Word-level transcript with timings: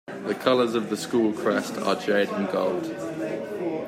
The 0.25 0.33
colours 0.33 0.73
of 0.73 0.89
the 0.89 0.97
school 0.97 1.31
crest 1.31 1.77
are 1.77 1.93
jade 1.95 2.29
and 2.29 2.49
gold. 2.51 2.89